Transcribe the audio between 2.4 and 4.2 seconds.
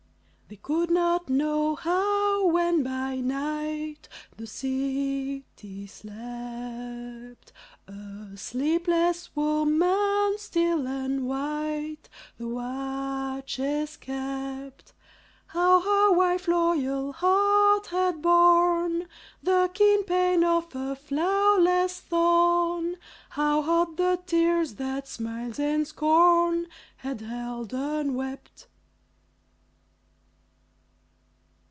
when by night